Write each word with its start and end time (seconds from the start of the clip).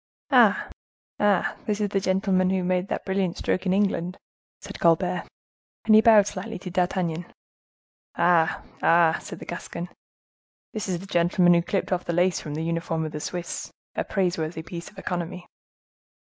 "Ah! 0.31 0.67
ah! 1.19 1.55
this 1.67 1.79
is 1.79 1.89
the 1.89 1.99
gentleman 1.99 2.49
who 2.49 2.63
made 2.63 2.87
that 2.87 3.05
brilliant 3.05 3.37
stroke 3.37 3.67
in 3.67 3.73
England," 3.73 4.17
said 4.59 4.79
Colbert. 4.79 5.25
And 5.85 5.93
he 5.93 6.01
bowed 6.01 6.25
slightly 6.25 6.57
to 6.57 6.71
D'Artagnan. 6.71 7.31
"Ah! 8.15 8.63
ah!" 8.81 9.19
said 9.21 9.37
the 9.37 9.45
Gascon, 9.45 9.89
"this 10.73 10.89
is 10.89 10.97
the 10.97 11.05
gentleman 11.05 11.53
who 11.53 11.61
clipped 11.61 11.91
off 11.91 12.05
the 12.05 12.13
lace 12.13 12.41
from 12.41 12.55
the 12.55 12.63
uniform 12.65 13.05
of 13.05 13.11
the 13.11 13.19
Swiss! 13.19 13.71
A 13.93 14.03
praiseworthy 14.03 14.63
piece 14.63 14.89
of 14.89 14.97
economy." 14.97 15.45